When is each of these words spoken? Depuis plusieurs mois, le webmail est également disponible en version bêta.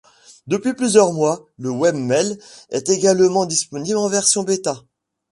Depuis 0.47 0.73
plusieurs 0.73 1.13
mois, 1.13 1.45
le 1.59 1.69
webmail 1.69 2.39
est 2.71 2.89
également 2.89 3.45
disponible 3.45 3.99
en 3.99 4.07
version 4.07 4.41
bêta. 4.41 4.81